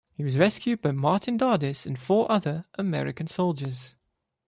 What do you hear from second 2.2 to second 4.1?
other American soldiers.